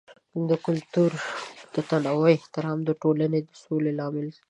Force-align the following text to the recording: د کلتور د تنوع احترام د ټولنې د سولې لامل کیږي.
د 0.49 0.51
کلتور 0.65 1.11
د 1.73 1.75
تنوع 1.89 2.27
احترام 2.37 2.79
د 2.85 2.89
ټولنې 3.01 3.39
د 3.47 3.51
سولې 3.63 3.91
لامل 3.99 4.25
کیږي. 4.31 4.39